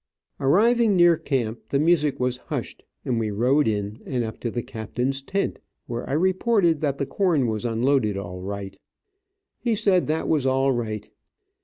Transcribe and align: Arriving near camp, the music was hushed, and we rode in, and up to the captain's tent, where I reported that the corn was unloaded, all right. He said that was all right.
Arriving 0.39 0.95
near 0.95 1.15
camp, 1.15 1.59
the 1.69 1.77
music 1.77 2.19
was 2.19 2.37
hushed, 2.49 2.81
and 3.05 3.19
we 3.19 3.29
rode 3.29 3.67
in, 3.67 3.99
and 4.07 4.23
up 4.23 4.39
to 4.39 4.49
the 4.49 4.63
captain's 4.63 5.21
tent, 5.21 5.59
where 5.85 6.09
I 6.09 6.13
reported 6.13 6.81
that 6.81 6.97
the 6.97 7.05
corn 7.05 7.45
was 7.45 7.65
unloaded, 7.65 8.17
all 8.17 8.41
right. 8.41 8.75
He 9.59 9.75
said 9.75 10.07
that 10.07 10.27
was 10.27 10.47
all 10.47 10.71
right. 10.71 11.07